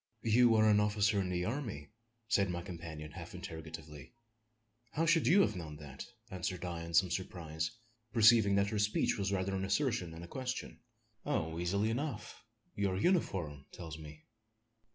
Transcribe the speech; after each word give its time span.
"You 0.23 0.55
are 0.55 0.67
an 0.67 0.79
officer 0.79 1.21
in 1.21 1.29
the 1.29 1.45
army!" 1.45 1.91
said 2.27 2.49
my 2.49 2.63
companion, 2.63 3.11
half 3.11 3.35
interrogatively. 3.35 4.15
"How 4.93 5.05
should 5.05 5.27
you 5.27 5.41
have 5.41 5.55
known 5.55 5.75
that?" 5.77 6.07
answered 6.31 6.65
I 6.65 6.81
in 6.81 6.95
some 6.95 7.11
surprise 7.11 7.69
perceiving 8.11 8.55
that 8.55 8.71
her 8.71 8.79
speech 8.79 9.19
was 9.19 9.31
rather 9.31 9.53
an 9.53 9.63
assertion 9.63 10.09
than 10.09 10.23
a 10.23 10.27
question. 10.27 10.79
"Oh! 11.23 11.59
easily 11.59 11.91
enough; 11.91 12.43
your 12.73 12.97
uniform 12.97 13.67
tells 13.71 13.99
me." 13.99 14.25